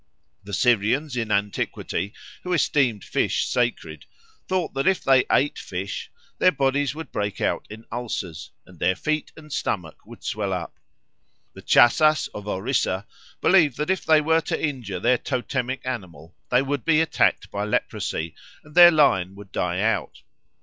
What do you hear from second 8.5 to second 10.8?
and their feet and stomach would swell up.